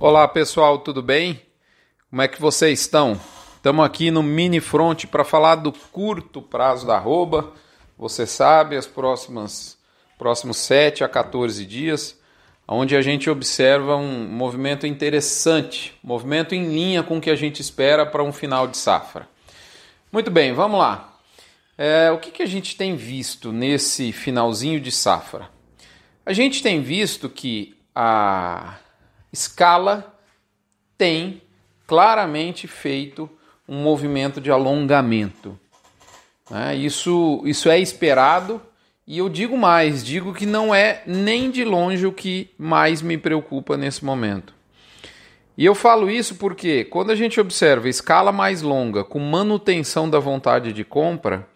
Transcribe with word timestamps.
Olá 0.00 0.28
pessoal, 0.28 0.78
tudo 0.78 1.02
bem? 1.02 1.42
Como 2.08 2.22
é 2.22 2.28
que 2.28 2.40
vocês 2.40 2.82
estão? 2.82 3.20
Estamos 3.56 3.84
aqui 3.84 4.12
no 4.12 4.22
Mini 4.22 4.60
Front 4.60 5.06
para 5.06 5.24
falar 5.24 5.56
do 5.56 5.72
curto 5.72 6.40
prazo 6.40 6.86
da 6.86 6.94
arroba. 6.94 7.52
Você 7.98 8.24
sabe, 8.24 8.76
as 8.76 8.86
próximas 8.86 9.76
próximos 10.16 10.56
7 10.58 11.02
a 11.02 11.08
14 11.08 11.66
dias, 11.66 12.16
onde 12.68 12.94
a 12.94 13.02
gente 13.02 13.28
observa 13.28 13.96
um 13.96 14.28
movimento 14.28 14.86
interessante, 14.86 15.98
movimento 16.00 16.54
em 16.54 16.68
linha 16.68 17.02
com 17.02 17.18
o 17.18 17.20
que 17.20 17.30
a 17.30 17.36
gente 17.36 17.60
espera 17.60 18.06
para 18.06 18.22
um 18.22 18.32
final 18.32 18.68
de 18.68 18.76
safra. 18.76 19.28
Muito 20.12 20.30
bem, 20.30 20.52
vamos 20.52 20.78
lá. 20.78 21.18
É, 21.76 22.08
o 22.12 22.18
que, 22.18 22.30
que 22.30 22.42
a 22.44 22.48
gente 22.48 22.76
tem 22.76 22.94
visto 22.94 23.50
nesse 23.50 24.12
finalzinho 24.12 24.80
de 24.80 24.92
safra? 24.92 25.50
A 26.24 26.32
gente 26.32 26.62
tem 26.62 26.80
visto 26.80 27.28
que 27.28 27.76
a 27.92 28.76
Scala 29.34 30.18
tem 30.96 31.42
claramente 31.86 32.66
feito 32.66 33.28
um 33.68 33.82
movimento 33.82 34.40
de 34.40 34.50
alongamento. 34.50 35.58
Né? 36.50 36.76
Isso, 36.76 37.42
isso 37.44 37.68
é 37.68 37.78
esperado 37.78 38.60
e 39.06 39.18
eu 39.18 39.28
digo 39.30 39.56
mais: 39.56 40.04
digo 40.04 40.34
que 40.34 40.44
não 40.44 40.74
é 40.74 41.02
nem 41.06 41.50
de 41.50 41.64
longe 41.64 42.06
o 42.06 42.12
que 42.12 42.50
mais 42.58 43.00
me 43.00 43.16
preocupa 43.16 43.74
nesse 43.76 44.04
momento. 44.04 44.52
E 45.56 45.64
eu 45.64 45.74
falo 45.74 46.10
isso 46.10 46.36
porque 46.36 46.84
quando 46.84 47.10
a 47.10 47.16
gente 47.16 47.40
observa 47.40 47.88
escala 47.88 48.30
mais 48.30 48.62
longa 48.62 49.02
com 49.02 49.18
manutenção 49.18 50.08
da 50.08 50.20
vontade 50.20 50.72
de 50.72 50.84
compra, 50.84 51.48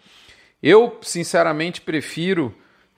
eu 0.63 0.99
sinceramente 1.03 1.81
prefiro 1.83 2.55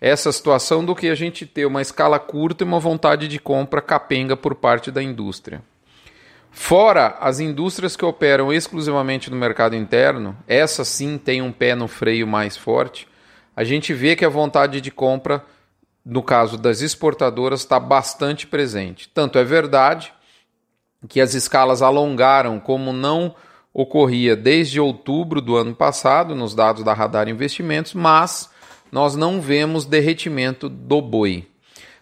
essa 0.06 0.30
situação 0.30 0.84
do 0.84 0.94
que 0.94 1.08
a 1.08 1.14
gente 1.14 1.46
ter 1.46 1.64
uma 1.64 1.80
escala 1.80 2.18
curta 2.18 2.62
e 2.62 2.66
uma 2.66 2.78
vontade 2.78 3.26
de 3.26 3.38
compra 3.38 3.80
capenga 3.80 4.36
por 4.36 4.54
parte 4.54 4.90
da 4.90 5.02
indústria. 5.02 5.62
Fora 6.50 7.16
as 7.20 7.40
indústrias 7.40 7.96
que 7.96 8.04
operam 8.04 8.52
exclusivamente 8.52 9.30
no 9.30 9.36
mercado 9.36 9.74
interno, 9.74 10.36
essa 10.46 10.84
sim 10.84 11.16
tem 11.16 11.40
um 11.40 11.50
pé 11.50 11.74
no 11.74 11.88
freio 11.88 12.26
mais 12.26 12.54
forte. 12.54 13.08
A 13.56 13.64
gente 13.64 13.94
vê 13.94 14.14
que 14.14 14.26
a 14.26 14.28
vontade 14.28 14.78
de 14.78 14.90
compra, 14.90 15.42
no 16.04 16.22
caso 16.22 16.58
das 16.58 16.82
exportadoras, 16.82 17.60
está 17.60 17.80
bastante 17.80 18.46
presente. 18.46 19.08
Tanto 19.08 19.38
é 19.38 19.42
verdade 19.42 20.12
que 21.08 21.18
as 21.18 21.32
escalas 21.32 21.80
alongaram 21.80 22.60
como 22.60 22.92
não 22.92 23.34
ocorria 23.72 24.36
desde 24.36 24.78
outubro 24.78 25.40
do 25.40 25.56
ano 25.56 25.74
passado, 25.74 26.34
nos 26.34 26.54
dados 26.54 26.84
da 26.84 26.92
Radar 26.92 27.26
Investimentos, 27.26 27.94
mas 27.94 28.52
nós 28.94 29.14
não 29.16 29.40
vemos 29.40 29.84
derretimento 29.84 30.68
do 30.68 31.02
boi. 31.02 31.48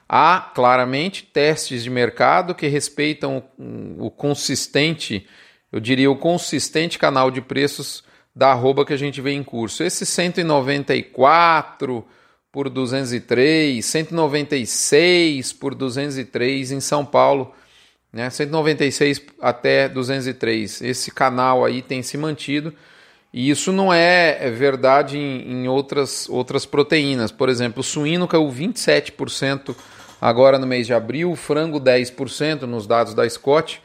Há 0.06 0.52
claramente 0.54 1.24
testes 1.24 1.82
de 1.82 1.88
mercado 1.88 2.54
que 2.54 2.66
respeitam 2.66 3.42
o, 3.58 4.08
o 4.08 4.10
consistente, 4.10 5.26
eu 5.72 5.80
diria, 5.80 6.10
o 6.10 6.16
consistente 6.16 6.98
canal 6.98 7.30
de 7.30 7.40
preços 7.40 8.04
da 8.36 8.50
arroba 8.50 8.84
que 8.84 8.92
a 8.92 8.98
gente 8.98 9.22
vê 9.22 9.32
em 9.32 9.42
curso. 9.42 9.82
Esse 9.82 10.04
194 10.04 12.04
por 12.52 12.68
203, 12.68 13.82
196 13.82 15.50
por 15.54 15.74
203 15.74 16.72
em 16.72 16.80
São 16.80 17.06
Paulo, 17.06 17.54
né? 18.12 18.28
196 18.28 19.22
até 19.40 19.88
203. 19.88 20.82
Esse 20.82 21.10
canal 21.10 21.64
aí 21.64 21.80
tem 21.80 22.02
se 22.02 22.18
mantido 22.18 22.74
e 23.32 23.48
isso 23.48 23.72
não 23.72 23.92
é, 23.92 24.46
é 24.46 24.50
verdade 24.50 25.16
em, 25.16 25.50
em, 25.50 25.68
outras, 25.68 26.28
outras 26.28 26.66
proteínas. 26.66 27.32
Por 27.32 27.48
exemplo, 27.48 27.80
o 27.80 27.84
suíno 27.84 28.28
caiu 28.28 28.46
27% 28.48 29.74
agora 30.20 30.58
no 30.58 30.66
mês 30.66 30.86
de 30.86 30.92
abril, 30.92 31.32
o 31.32 31.36
frango 31.36 31.80
10% 31.80 32.62
nos 32.62 32.86
dados 32.86 33.14
da 33.14 33.28
Scott. 33.28 33.82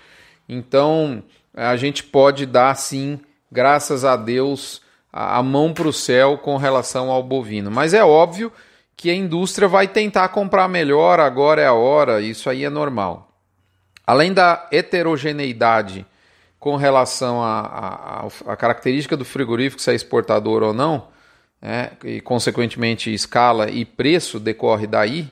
Então 0.50 1.23
a 1.53 1.78
gente 1.78 2.03
pode 2.03 2.45
dar 2.45 2.75
sim, 2.75 3.20
graças 3.50 4.03
a 4.03 4.18
Deus, 4.18 4.81
a, 5.12 5.38
a 5.38 5.44
mão 5.44 5.73
para 5.73 5.88
o 5.88 5.94
céu 5.94 6.38
com 6.38 6.57
relação 6.57 7.09
ao 7.09 7.24
bovino. 7.24 7.72
Mas 7.72 7.94
é 7.94 8.03
óbvio 8.03 8.52
que 8.97 9.09
a 9.09 9.16
indústria 9.16 9.68
vai 9.68 9.88
tentar 9.88 10.28
comprar 10.30 10.68
melhor, 10.68 11.19
agora 11.19 11.62
é 11.62 11.68
a 11.68 11.74
hora, 11.74 12.19
isso 12.19 12.50
aí 12.50 12.66
é 12.66 12.69
normal. 12.69 13.31
Além 14.06 14.34
da 14.34 14.68
heterogeneidade 14.72 16.06
com 16.67 16.75
relação 16.75 17.41
à 17.41 18.57
característica 18.57 19.16
do 19.16 19.23
frigorífico, 19.23 19.81
se 19.81 19.89
é 19.89 19.95
exportador 19.95 20.63
ou 20.63 20.73
não, 20.73 21.07
né, 21.61 21.91
e 22.03 22.19
consequentemente 22.19 23.13
escala 23.13 23.69
e 23.69 23.85
preço 23.85 24.38
decorre 24.38 24.85
daí. 24.85 25.29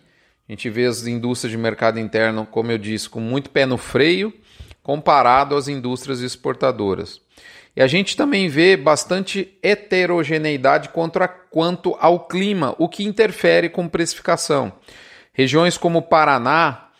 A 0.48 0.54
gente 0.54 0.70
vê 0.70 0.86
as 0.86 1.06
indústrias 1.06 1.52
de 1.52 1.58
mercado 1.58 2.00
interno, 2.00 2.48
como 2.50 2.72
eu 2.72 2.78
disse, 2.78 3.10
com 3.10 3.20
muito 3.20 3.50
pé 3.50 3.66
no 3.66 3.78
freio, 3.78 4.34
comparado 4.82 5.58
às 5.58 5.68
indústrias 5.68 6.22
exportadoras. 6.22 7.20
E 7.76 7.82
a 7.82 7.88
gente 7.88 8.16
também 8.16 8.48
vê 8.48 8.78
bastante 8.78 9.58
heterogeneidade 9.62 10.88
quanto, 10.88 11.22
a, 11.22 11.28
quanto 11.28 11.98
ao 12.00 12.28
clima, 12.28 12.74
o 12.80 12.88
que 12.88 13.04
interfere 13.04 13.68
com 13.68 13.90
precificação. 13.90 14.72
Regiões 15.34 15.78
como 15.78 16.02
Paraná, 16.02 16.92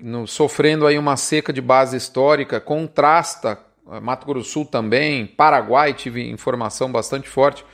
no, 0.00 0.26
sofrendo 0.26 0.84
aí 0.84 0.98
uma 0.98 1.16
seca 1.16 1.52
de 1.52 1.60
base 1.60 1.96
histórica, 1.96 2.60
contrasta 2.60 3.56
Mato 4.00 4.26
Grosso 4.26 4.48
do 4.48 4.50
Sul 4.50 4.64
também, 4.64 5.26
Paraguai 5.26 5.92
tive 5.92 6.28
informação 6.28 6.90
bastante 6.90 7.28
forte. 7.28 7.64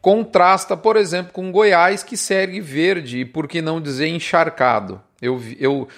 Contrasta, 0.00 0.76
por 0.76 0.96
exemplo, 0.96 1.32
com 1.32 1.50
Goiás, 1.50 2.02
que 2.02 2.16
segue 2.16 2.60
verde 2.60 3.20
e, 3.20 3.24
por 3.24 3.48
que 3.48 3.60
não 3.60 3.80
dizer, 3.80 4.06
encharcado. 4.06 5.00
Eu, 5.20 5.42
eu, 5.58 5.88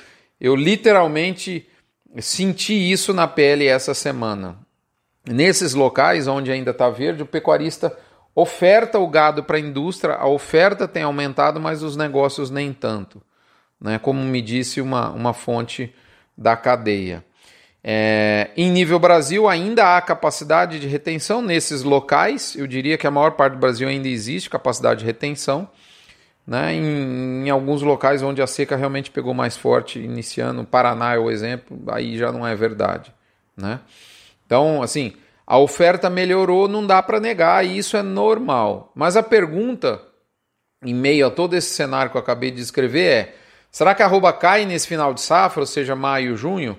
eu 0.41 0.57
literalmente 0.57 1.69
senti 2.19 2.73
isso 2.73 3.13
na 3.13 3.29
pele 3.29 3.67
essa 3.67 3.93
semana. 3.93 4.59
Nesses 5.29 5.75
locais 5.75 6.27
onde 6.27 6.51
ainda 6.51 6.71
está 6.71 6.89
verde, 6.89 7.23
o 7.23 7.27
pecuarista 7.27 7.97
oferta 8.35 8.99
o 8.99 9.07
gado 9.07 9.45
para 9.45 9.59
a 9.59 9.61
indústria, 9.61 10.15
a 10.15 10.27
oferta 10.27 10.89
tem 10.89 11.03
aumentado, 11.03 11.61
mas 11.61 11.83
os 11.83 11.97
negócios 11.97 12.51
nem 12.51 12.73
tanto. 12.73 13.21
Né? 13.79 13.99
Como 13.99 14.23
me 14.23 14.41
disse 14.41 14.81
uma, 14.81 15.11
uma 15.11 15.35
fonte 15.35 15.95
da 16.37 16.57
cadeia. 16.57 17.23
É, 17.83 18.51
em 18.57 18.71
nível 18.71 18.99
Brasil, 18.99 19.49
ainda 19.49 19.97
há 19.97 20.01
capacidade 20.01 20.79
de 20.79 20.87
retenção 20.87 21.41
nesses 21.41 21.83
locais. 21.83 22.55
Eu 22.55 22.67
diria 22.67 22.99
que 22.99 23.07
a 23.07 23.11
maior 23.11 23.33
parte 23.33 23.55
do 23.55 23.59
Brasil 23.59 23.89
ainda 23.89 24.09
existe 24.09 24.51
capacidade 24.51 25.01
de 25.01 25.07
retenção. 25.07 25.69
Né? 26.47 26.75
Em, 26.75 27.47
em, 27.47 27.51
alguns 27.51 27.83
locais 27.83 28.23
onde 28.23 28.43
a 28.43 28.47
seca 28.47 28.77
realmente 28.77 29.11
pegou 29.11 29.33
mais 29.33 29.57
forte, 29.57 29.99
iniciando, 29.99 30.65
Paraná 30.65 31.15
é 31.15 31.19
o 31.19 31.31
exemplo, 31.31 31.79
aí 31.89 32.19
já 32.19 32.33
não 32.33 32.47
é 32.47 32.55
verdade. 32.55 33.13
Né? 33.57 33.81
Então, 34.45 34.83
assim, 34.83 35.15
a 35.47 35.59
oferta 35.59 36.11
melhorou, 36.11 36.67
não 36.67 36.87
dá 36.87 37.03
para 37.03 37.21
negar, 37.21 37.65
e 37.65 37.79
isso 37.79 37.97
é 37.97 38.03
normal. 38.03 38.91
Mas 38.95 39.17
a 39.17 39.23
pergunta, 39.23 40.03
em 40.85 40.95
meio 40.95 41.27
a 41.27 41.31
todo 41.31 41.55
esse 41.55 41.71
cenário 41.75 42.11
que 42.11 42.17
eu 42.17 42.21
acabei 42.21 42.51
de 42.51 42.57
descrever, 42.57 43.07
é: 43.07 43.35
será 43.71 43.95
que 43.95 44.03
a 44.03 44.07
arroba 44.07 44.33
cai 44.33 44.65
nesse 44.65 44.89
final 44.89 45.15
de 45.15 45.21
safra, 45.21 45.61
ou 45.61 45.67
seja, 45.67 45.95
maio, 45.95 46.37
junho? 46.37 46.77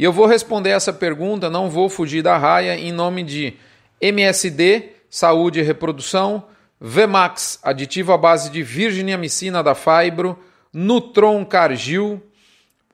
E 0.00 0.04
eu 0.04 0.14
vou 0.14 0.24
responder 0.24 0.70
essa 0.70 0.94
pergunta, 0.94 1.50
não 1.50 1.68
vou 1.68 1.90
fugir 1.90 2.22
da 2.22 2.38
raia, 2.38 2.74
em 2.74 2.90
nome 2.90 3.22
de 3.22 3.52
MSD, 4.00 4.92
Saúde 5.10 5.60
e 5.60 5.62
Reprodução, 5.62 6.44
Vemax, 6.80 7.58
aditivo 7.62 8.10
à 8.10 8.16
base 8.16 8.48
de 8.48 8.62
virginiamicina 8.62 9.62
da 9.62 9.74
Fibro, 9.74 10.38
Nutron 10.72 11.44
Cargil, 11.44 12.18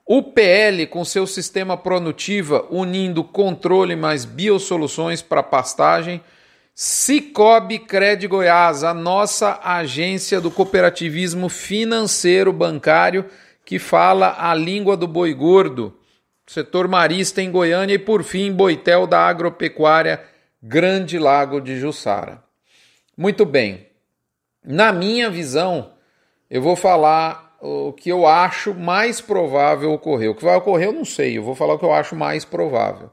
UPL 0.05 0.85
com 0.89 1.05
seu 1.05 1.25
sistema 1.25 1.77
Pronutiva, 1.77 2.65
unindo 2.69 3.23
controle 3.23 3.95
mais 3.95 4.25
biosoluções 4.25 5.21
para 5.21 5.41
pastagem, 5.41 6.19
Cicobi 6.75 7.79
Cred 7.79 8.27
Goiás, 8.27 8.83
a 8.83 8.93
nossa 8.93 9.61
agência 9.63 10.41
do 10.41 10.51
cooperativismo 10.51 11.47
financeiro 11.47 12.51
bancário 12.51 13.23
que 13.63 13.79
fala 13.79 14.35
a 14.37 14.53
língua 14.53 14.97
do 14.97 15.07
boi 15.07 15.33
gordo 15.33 15.97
setor 16.47 16.87
marista 16.87 17.41
em 17.41 17.51
Goiânia 17.51 17.95
e, 17.95 17.99
por 17.99 18.23
fim, 18.23 18.51
Boitel 18.51 19.05
da 19.05 19.27
Agropecuária 19.27 20.23
Grande 20.63 21.19
Lago 21.19 21.59
de 21.59 21.77
Jussara. 21.77 22.41
Muito 23.15 23.45
bem. 23.45 23.85
Na 24.63 24.93
minha 24.93 25.29
visão, 25.29 25.91
eu 26.49 26.61
vou 26.61 26.75
falar 26.75 27.57
o 27.61 27.91
que 27.91 28.09
eu 28.09 28.25
acho 28.25 28.73
mais 28.73 29.19
provável 29.19 29.91
ocorrer. 29.91 30.31
O 30.31 30.35
que 30.35 30.45
vai 30.45 30.55
ocorrer 30.55 30.87
eu 30.87 30.93
não 30.93 31.05
sei, 31.05 31.37
eu 31.37 31.43
vou 31.43 31.53
falar 31.53 31.73
o 31.73 31.79
que 31.79 31.85
eu 31.85 31.93
acho 31.93 32.15
mais 32.15 32.45
provável. 32.45 33.09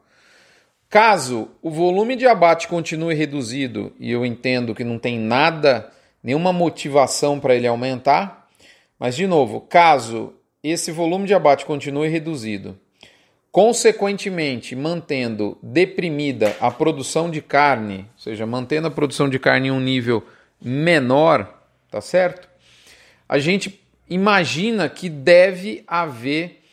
Caso 0.89 1.49
o 1.61 1.71
volume 1.71 2.15
de 2.15 2.27
abate 2.27 2.69
continue 2.69 3.15
reduzido, 3.15 3.93
e 3.99 4.13
eu 4.13 4.25
entendo 4.25 4.75
que 4.75 4.85
não 4.85 4.99
tem 4.99 5.19
nada, 5.19 5.91
nenhuma 6.23 6.53
motivação 6.53 7.41
para 7.41 7.55
ele 7.55 7.67
aumentar, 7.67 8.49
mas 8.99 9.17
de 9.17 9.27
novo, 9.27 9.61
caso 9.61 10.35
esse 10.63 10.93
volume 10.93 11.27
de 11.27 11.35
abate 11.35 11.67
continue 11.67 12.09
reduzido 12.09 12.79
consequentemente 13.55 14.75
mantendo 14.75 15.57
deprimida 15.63 16.57
a 16.61 16.73
produção 16.73 17.31
de 17.31 17.41
carne, 17.41 17.99
ou 17.99 18.19
seja, 18.19 18.45
mantendo 18.45 18.89
a 18.89 18.91
produção 18.91 19.29
de 19.29 19.39
carne 19.39 19.69
em 19.69 19.71
um 19.71 19.79
nível 19.79 20.27
menor, 20.61 21.63
tá 21.89 22.01
certo? 22.01 22.49
A 23.29 23.39
gente 23.39 23.81
imagina 24.11 24.89
que 24.89 25.09
deve 25.09 25.85
haver 25.87 26.65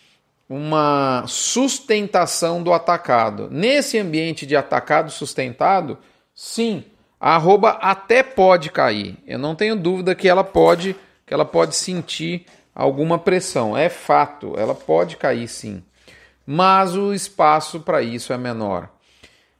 uma 0.49 1.23
sustentação 1.27 2.63
do 2.63 2.73
atacado. 2.73 3.47
Nesse 3.51 3.99
ambiente 3.99 4.47
de 4.47 4.55
atacado 4.55 5.11
sustentado, 5.11 5.99
sim, 6.33 6.83
a 7.19 7.35
arroba 7.35 7.77
até 7.79 8.23
pode 8.23 8.71
cair. 8.71 9.19
Eu 9.27 9.37
não 9.37 9.53
tenho 9.53 9.75
dúvida 9.75 10.15
que 10.15 10.27
ela 10.27 10.43
pode, 10.43 10.95
que 11.27 11.33
ela 11.33 11.45
pode 11.45 11.75
sentir 11.75 12.47
alguma 12.73 13.19
pressão. 13.19 13.77
É 13.77 13.87
fato, 13.87 14.55
ela 14.57 14.73
pode 14.73 15.15
cair 15.15 15.47
sim. 15.47 15.83
Mas 16.45 16.95
o 16.95 17.13
espaço 17.13 17.79
para 17.79 18.01
isso 18.01 18.33
é 18.33 18.37
menor. 18.37 18.89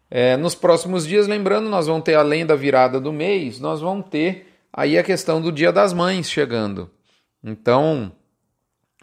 É, 0.10 0.36
nos 0.36 0.56
próximos 0.56 1.08
dias, 1.08 1.28
lembrando, 1.28 1.70
nós 1.70 1.88
vamos 1.88 2.04
ter, 2.04 2.16
além 2.16 2.46
da 2.46 2.56
virada 2.56 3.00
do 3.00 3.14
mês, 3.14 3.60
nós 3.60 3.80
vamos 3.80 4.08
ter 4.10 4.54
aí 4.74 4.98
a 4.98 5.04
questão 5.04 5.42
do 5.42 5.52
Dia 5.52 5.72
das 5.72 5.94
Mães 5.94 6.30
chegando. 6.30 6.90
Então, 7.44 8.12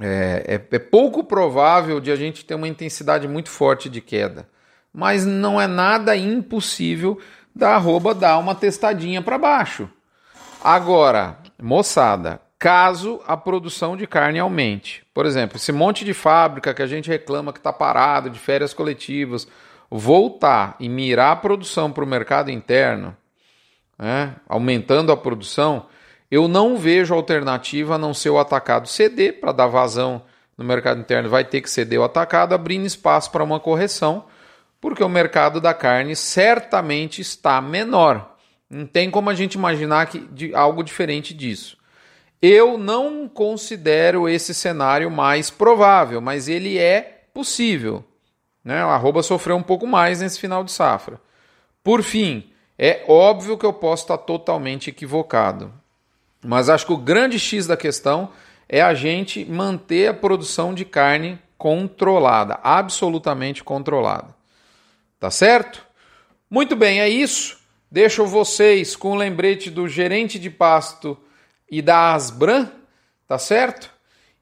é, 0.00 0.44
é, 0.46 0.76
é, 0.76 0.78
pouco 0.78 1.24
provável 1.24 1.98
de 2.00 2.12
a 2.12 2.16
gente 2.16 2.44
ter 2.44 2.54
uma 2.54 2.68
intensidade 2.68 3.26
muito 3.26 3.50
forte 3.50 3.88
de 3.88 4.00
queda. 4.00 4.48
Mas 4.92 5.24
não 5.24 5.60
é 5.60 5.66
nada 5.66 6.16
impossível 6.16 7.18
da 7.54 7.70
arroba 7.70 8.14
dar 8.14 8.38
uma 8.38 8.54
testadinha 8.54 9.20
para 9.20 9.38
baixo. 9.38 9.88
Agora, 10.62 11.38
moçada, 11.60 12.40
caso 12.58 13.20
a 13.26 13.36
produção 13.36 13.96
de 13.96 14.06
carne 14.06 14.38
aumente. 14.38 15.04
Por 15.14 15.24
exemplo, 15.24 15.56
esse 15.56 15.70
monte 15.70 16.04
de 16.04 16.12
fábrica 16.12 16.74
que 16.74 16.82
a 16.82 16.86
gente 16.86 17.08
reclama 17.08 17.52
que 17.52 17.60
está 17.60 17.72
parado, 17.72 18.28
de 18.28 18.38
férias 18.38 18.74
coletivas, 18.74 19.46
voltar 19.90 20.76
e 20.80 20.88
mirar 20.88 21.32
a 21.32 21.36
produção 21.36 21.92
para 21.92 22.04
o 22.04 22.06
mercado 22.06 22.50
interno, 22.50 23.16
né, 23.98 24.34
aumentando 24.48 25.12
a 25.12 25.16
produção, 25.16 25.86
eu 26.30 26.46
não 26.46 26.76
vejo 26.76 27.14
alternativa 27.14 27.94
a 27.94 27.98
não 27.98 28.12
ser 28.12 28.30
o 28.30 28.38
atacado 28.38 28.88
ceder 28.88 29.40
para 29.40 29.52
dar 29.52 29.66
vazão 29.66 30.22
no 30.56 30.64
mercado 30.64 31.00
interno. 31.00 31.28
Vai 31.28 31.44
ter 31.44 31.60
que 31.60 31.70
ceder 31.70 32.00
o 32.00 32.04
atacado, 32.04 32.54
abrindo 32.54 32.84
espaço 32.84 33.30
para 33.30 33.44
uma 33.44 33.60
correção, 33.60 34.24
porque 34.80 35.02
o 35.02 35.08
mercado 35.08 35.60
da 35.60 35.72
carne 35.72 36.14
certamente 36.14 37.20
está 37.20 37.60
menor. 37.62 38.36
Não 38.68 38.84
tem 38.84 39.10
como 39.10 39.30
a 39.30 39.34
gente 39.34 39.54
imaginar 39.54 40.06
que, 40.06 40.18
de, 40.18 40.54
algo 40.54 40.82
diferente 40.82 41.32
disso. 41.32 41.78
Eu 42.40 42.78
não 42.78 43.28
considero 43.28 44.28
esse 44.28 44.54
cenário 44.54 45.10
mais 45.10 45.50
provável, 45.50 46.20
mas 46.20 46.48
ele 46.48 46.78
é 46.78 47.22
possível. 47.34 48.04
Né? 48.64 48.80
A 48.80 48.86
arroba 48.86 49.22
sofreu 49.22 49.56
um 49.56 49.62
pouco 49.62 49.86
mais 49.86 50.20
nesse 50.20 50.38
final 50.38 50.62
de 50.62 50.70
safra. 50.70 51.20
Por 51.82 52.02
fim, 52.02 52.50
é 52.78 53.04
óbvio 53.08 53.58
que 53.58 53.66
eu 53.66 53.72
posso 53.72 54.04
estar 54.04 54.18
totalmente 54.18 54.90
equivocado. 54.90 55.72
Mas 56.44 56.68
acho 56.68 56.86
que 56.86 56.92
o 56.92 56.96
grande 56.96 57.38
X 57.38 57.66
da 57.66 57.76
questão 57.76 58.30
é 58.68 58.80
a 58.80 58.94
gente 58.94 59.44
manter 59.44 60.08
a 60.08 60.14
produção 60.14 60.72
de 60.72 60.84
carne 60.84 61.38
controlada, 61.56 62.60
absolutamente 62.62 63.64
controlada. 63.64 64.34
Tá 65.18 65.30
certo? 65.30 65.84
Muito 66.48 66.76
bem, 66.76 67.00
é 67.00 67.08
isso. 67.08 67.58
Deixo 67.90 68.24
vocês 68.26 68.94
com 68.94 69.12
o 69.12 69.16
lembrete 69.16 69.70
do 69.70 69.88
gerente 69.88 70.38
de 70.38 70.50
pasto 70.50 71.18
e 71.70 71.82
da 71.82 72.14
Asbran, 72.14 72.68
tá 73.26 73.38
certo? 73.38 73.90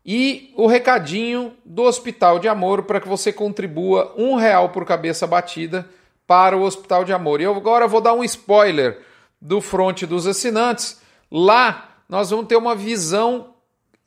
E 0.05 0.53
o 0.57 0.67
recadinho 0.67 1.57
do 1.65 1.83
Hospital 1.83 2.39
de 2.39 2.49
Amor 2.49 2.85
para 2.85 3.01
que 3.01 3.09
você 3.09 3.33
contribua 3.33 4.15
um 4.17 4.37
real 4.37 4.69
por 4.69 4.85
cabeça 4.85 5.27
batida 5.27 5.89
para 6.27 6.57
o 6.57 6.63
Hospital 6.63 7.05
de 7.05 7.13
Amor. 7.13 7.41
E 7.41 7.45
eu 7.45 7.55
agora 7.55 7.89
vou 7.89 8.01
dar 8.01 8.13
um 8.13 8.23
spoiler 8.23 9.01
do 9.41 9.61
fronte 9.61 10.07
dos 10.07 10.27
assinantes 10.27 11.01
Lá 11.31 11.97
nós 12.09 12.31
vamos 12.31 12.47
ter 12.47 12.57
uma 12.57 12.75
visão 12.75 13.55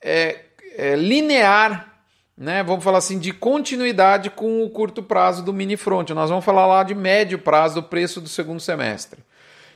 é, 0.01 0.45
é, 0.75 0.95
linear, 0.95 2.01
né? 2.37 2.63
vamos 2.63 2.83
falar 2.83 2.99
assim, 2.99 3.19
de 3.19 3.33
continuidade 3.33 4.29
com 4.29 4.63
o 4.63 4.69
curto 4.69 5.03
prazo 5.03 5.43
do 5.43 5.51
mini 5.51 5.75
front. 5.75 6.09
Nós 6.11 6.29
vamos 6.29 6.45
falar 6.45 6.65
lá 6.65 6.83
de 6.83 6.95
médio 6.95 7.39
prazo 7.39 7.75
do 7.75 7.83
preço 7.83 8.21
do 8.21 8.29
segundo 8.29 8.59
semestre. 8.59 9.21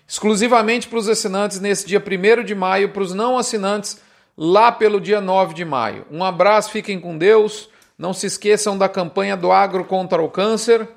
Exclusivamente 0.08 0.88
para 0.88 1.00
os 1.00 1.10
assinantes 1.10 1.60
nesse 1.60 1.86
dia 1.86 2.02
1 2.02 2.44
de 2.44 2.54
maio, 2.54 2.90
para 2.90 3.04
os 3.04 3.14
não 3.14 3.38
assinantes 3.38 4.02
lá 4.38 4.72
pelo 4.72 5.00
dia 5.00 5.22
9 5.22 5.54
de 5.54 5.66
maio. 5.66 6.06
Um 6.12 6.24
abraço, 6.24 6.72
fiquem 6.72 7.00
com 7.00 7.18
Deus. 7.18 7.70
Não 7.98 8.14
se 8.14 8.26
esqueçam 8.26 8.78
da 8.78 8.90
campanha 8.90 9.38
do 9.38 9.52
Agro 9.52 9.86
contra 9.86 10.22
o 10.22 10.30
Câncer. 10.30 10.88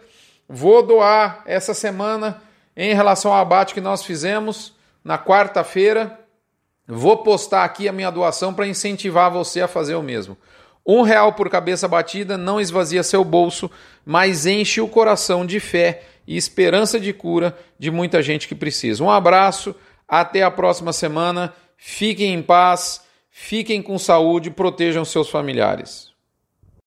Vou 0.49 0.83
doar 0.83 1.43
essa 1.47 1.75
semana 1.75 2.43
em 2.77 2.95
relação 2.95 3.33
ao 3.33 3.41
abate 3.41 3.75
que 3.75 3.81
nós 3.81 4.05
fizemos 4.05 4.75
na 5.05 5.19
quarta-feira 5.19 6.27
Vou 6.89 7.17
postar 7.19 7.65
aqui 7.65 7.89
a 7.89 7.93
minha 7.93 8.11
doação 8.11 8.55
para 8.55 8.67
incentivar 8.67 9.31
você 9.31 9.61
a 9.61 9.69
fazer 9.69 9.97
o 9.97 10.03
mesmo. 10.03 10.37
Um 10.87 11.03
real 11.03 11.33
por 11.33 11.51
cabeça 11.51 11.89
batida 11.89 12.39
não 12.39 12.61
esvazia 12.61 13.03
seu 13.03 13.25
bolso, 13.25 13.71
mas 14.05 14.47
enche 14.47 14.81
o 14.81 14.87
coração 14.87 15.45
de 15.45 15.59
fé 15.59 16.03
e 16.27 16.37
esperança 16.37 17.01
de 17.01 17.13
cura 17.13 17.57
de 17.79 17.91
muita 17.91 18.23
gente 18.23 18.47
que 18.47 18.55
precisa. 18.55 19.03
Um 19.03 19.11
abraço, 19.11 19.75
até 20.09 20.43
a 20.43 20.51
próxima 20.51 20.93
semana. 20.93 21.53
Fiquem 21.77 22.35
em 22.35 22.43
paz, 22.43 23.03
fiquem 23.31 23.83
com 23.83 23.99
saúde, 23.99 24.51
protejam 24.51 25.05
seus 25.05 25.29
familiares. 25.29 26.16